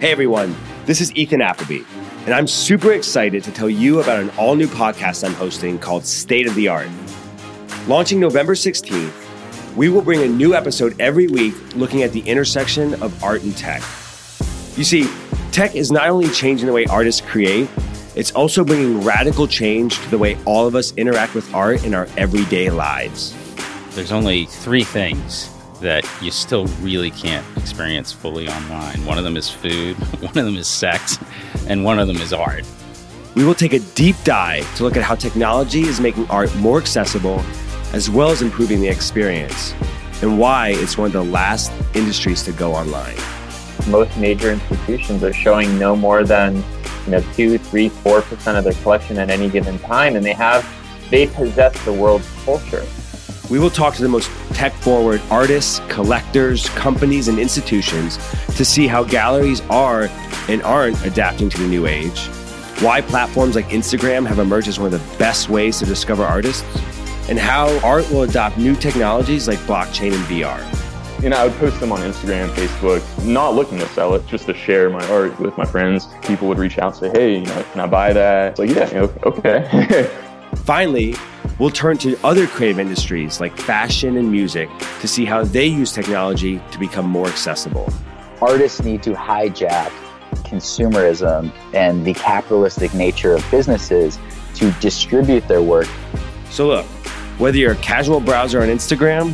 Hey 0.00 0.12
everyone, 0.12 0.54
this 0.86 1.00
is 1.00 1.12
Ethan 1.16 1.42
Appleby, 1.42 1.82
and 2.24 2.32
I'm 2.32 2.46
super 2.46 2.92
excited 2.92 3.42
to 3.42 3.50
tell 3.50 3.68
you 3.68 3.98
about 3.98 4.20
an 4.20 4.30
all 4.38 4.54
new 4.54 4.68
podcast 4.68 5.26
I'm 5.26 5.34
hosting 5.34 5.76
called 5.76 6.06
State 6.06 6.46
of 6.46 6.54
the 6.54 6.68
Art. 6.68 6.86
Launching 7.88 8.20
November 8.20 8.54
16th, 8.54 9.74
we 9.74 9.88
will 9.88 10.00
bring 10.00 10.22
a 10.22 10.28
new 10.28 10.54
episode 10.54 10.94
every 11.00 11.26
week 11.26 11.52
looking 11.74 12.04
at 12.04 12.12
the 12.12 12.20
intersection 12.20 12.94
of 13.02 13.24
art 13.24 13.42
and 13.42 13.56
tech. 13.56 13.80
You 14.76 14.84
see, 14.84 15.10
tech 15.50 15.74
is 15.74 15.90
not 15.90 16.08
only 16.08 16.28
changing 16.28 16.68
the 16.68 16.72
way 16.72 16.86
artists 16.86 17.20
create, 17.20 17.68
it's 18.14 18.30
also 18.30 18.62
bringing 18.62 19.02
radical 19.02 19.48
change 19.48 19.98
to 19.98 20.10
the 20.10 20.18
way 20.18 20.38
all 20.44 20.68
of 20.68 20.76
us 20.76 20.92
interact 20.92 21.34
with 21.34 21.52
art 21.52 21.84
in 21.84 21.92
our 21.92 22.06
everyday 22.16 22.70
lives. 22.70 23.34
There's 23.96 24.12
only 24.12 24.46
three 24.46 24.84
things 24.84 25.50
that 25.80 26.04
you 26.20 26.30
still 26.30 26.66
really 26.80 27.10
can't 27.10 27.44
experience 27.56 28.12
fully 28.12 28.48
online. 28.48 29.04
One 29.04 29.18
of 29.18 29.24
them 29.24 29.36
is 29.36 29.48
food, 29.48 29.96
one 30.20 30.36
of 30.36 30.44
them 30.44 30.56
is 30.56 30.66
sex, 30.66 31.18
and 31.68 31.84
one 31.84 31.98
of 31.98 32.06
them 32.06 32.16
is 32.16 32.32
art. 32.32 32.64
We 33.34 33.44
will 33.44 33.54
take 33.54 33.72
a 33.72 33.78
deep 33.78 34.16
dive 34.24 34.72
to 34.76 34.82
look 34.82 34.96
at 34.96 35.02
how 35.02 35.14
technology 35.14 35.82
is 35.82 36.00
making 36.00 36.28
art 36.28 36.54
more 36.56 36.78
accessible, 36.78 37.40
as 37.92 38.10
well 38.10 38.30
as 38.30 38.42
improving 38.42 38.80
the 38.80 38.88
experience, 38.88 39.74
and 40.22 40.38
why 40.38 40.70
it's 40.70 40.98
one 40.98 41.06
of 41.06 41.12
the 41.12 41.24
last 41.24 41.72
industries 41.94 42.42
to 42.44 42.52
go 42.52 42.74
online. 42.74 43.16
Most 43.88 44.16
major 44.18 44.50
institutions 44.50 45.22
are 45.22 45.32
showing 45.32 45.78
no 45.78 45.94
more 45.94 46.24
than 46.24 46.56
you 47.04 47.12
know 47.12 47.20
two, 47.34 47.58
three, 47.58 47.88
four 47.88 48.22
percent 48.22 48.58
of 48.58 48.64
their 48.64 48.74
collection 48.82 49.18
at 49.18 49.30
any 49.30 49.48
given 49.48 49.78
time, 49.78 50.16
and 50.16 50.24
they 50.26 50.32
have 50.32 50.68
they 51.10 51.26
possess 51.28 51.84
the 51.84 51.92
world's 51.92 52.28
culture. 52.44 52.84
We 53.50 53.58
will 53.58 53.70
talk 53.70 53.94
to 53.94 54.02
the 54.02 54.08
most 54.08 54.30
tech 54.52 54.74
forward 54.74 55.22
artists, 55.30 55.80
collectors, 55.88 56.68
companies, 56.70 57.28
and 57.28 57.38
institutions 57.38 58.18
to 58.56 58.64
see 58.64 58.86
how 58.86 59.04
galleries 59.04 59.62
are 59.70 60.10
and 60.48 60.62
aren't 60.62 61.02
adapting 61.06 61.48
to 61.50 61.58
the 61.58 61.66
new 61.66 61.86
age, 61.86 62.26
why 62.80 63.00
platforms 63.00 63.54
like 63.54 63.66
Instagram 63.68 64.26
have 64.26 64.38
emerged 64.38 64.68
as 64.68 64.78
one 64.78 64.92
of 64.92 65.00
the 65.00 65.18
best 65.18 65.48
ways 65.48 65.78
to 65.78 65.86
discover 65.86 66.24
artists, 66.24 66.62
and 67.30 67.38
how 67.38 67.78
art 67.80 68.08
will 68.10 68.22
adopt 68.22 68.58
new 68.58 68.74
technologies 68.74 69.48
like 69.48 69.58
blockchain 69.60 70.12
and 70.12 70.24
VR. 70.24 70.62
You 71.22 71.30
know, 71.30 71.36
I 71.38 71.48
would 71.48 71.56
post 71.56 71.80
them 71.80 71.90
on 71.90 72.00
Instagram, 72.00 72.48
Facebook, 72.50 73.02
not 73.24 73.54
looking 73.54 73.78
to 73.78 73.88
sell 73.88 74.14
it, 74.14 74.26
just 74.26 74.46
to 74.46 74.54
share 74.54 74.88
my 74.88 75.04
art 75.08 75.38
with 75.40 75.56
my 75.56 75.64
friends. 75.64 76.08
People 76.22 76.48
would 76.48 76.58
reach 76.58 76.78
out 76.78 77.02
and 77.02 77.12
say, 77.12 77.18
hey, 77.18 77.38
you 77.38 77.46
know, 77.46 77.64
can 77.72 77.80
I 77.80 77.86
buy 77.86 78.12
that? 78.12 78.50
It's 78.50 78.58
like, 78.60 78.70
yeah, 78.70 79.06
okay. 79.24 80.10
Finally, 80.64 81.16
we'll 81.58 81.70
turn 81.70 81.98
to 81.98 82.16
other 82.24 82.46
creative 82.46 82.78
industries 82.78 83.40
like 83.40 83.56
fashion 83.56 84.16
and 84.16 84.30
music 84.30 84.68
to 85.00 85.08
see 85.08 85.24
how 85.24 85.44
they 85.44 85.66
use 85.66 85.92
technology 85.92 86.60
to 86.70 86.78
become 86.78 87.06
more 87.08 87.26
accessible. 87.26 87.92
Artists 88.40 88.82
need 88.82 89.02
to 89.02 89.12
hijack 89.14 89.90
consumerism 90.44 91.52
and 91.74 92.04
the 92.04 92.14
capitalistic 92.14 92.94
nature 92.94 93.34
of 93.34 93.50
businesses 93.50 94.18
to 94.54 94.70
distribute 94.80 95.46
their 95.48 95.62
work. 95.62 95.88
So, 96.50 96.68
look, 96.68 96.86
whether 97.38 97.56
you're 97.56 97.72
a 97.72 97.76
casual 97.76 98.20
browser 98.20 98.62
on 98.62 98.68
Instagram, 98.68 99.30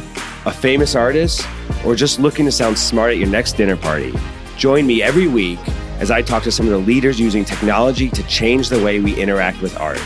a 0.47 0.51
famous 0.51 0.95
artist, 0.95 1.47
or 1.85 1.95
just 1.95 2.19
looking 2.19 2.45
to 2.45 2.53
sound 2.53 2.79
smart 2.79 3.13
at 3.13 3.19
your 3.19 3.29
next 3.29 3.55
dinner 3.55 3.77
party, 3.77 4.15
join 4.57 4.87
me 4.87 5.03
every 5.03 5.27
week 5.27 5.59
as 5.99 6.11
I 6.11 6.23
talk 6.23 6.43
to 6.45 6.53
some 6.53 6.67
of 6.67 6.73
the 6.73 6.79
leaders 6.79 7.21
using 7.21 7.45
technology 7.45 8.09
to 8.11 8.23
change 8.25 8.69
the 8.69 8.83
way 8.83 9.01
we 9.01 9.15
interact 9.21 9.63
with 9.63 9.79
art. 9.79 10.01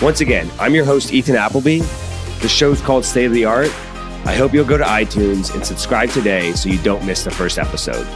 Once 0.00 0.20
again, 0.20 0.50
I'm 0.58 0.74
your 0.74 0.84
host, 0.84 1.12
Ethan 1.12 1.36
Appleby. 1.36 1.80
The 2.40 2.48
show's 2.48 2.80
called 2.80 3.04
State 3.04 3.26
of 3.26 3.32
the 3.32 3.44
Art. 3.44 3.70
I 4.24 4.34
hope 4.34 4.52
you'll 4.52 4.64
go 4.64 4.78
to 4.78 4.84
iTunes 4.84 5.54
and 5.54 5.64
subscribe 5.64 6.10
today 6.10 6.52
so 6.52 6.68
you 6.68 6.78
don't 6.78 7.04
miss 7.04 7.24
the 7.24 7.30
first 7.30 7.58
episode. 7.58 8.06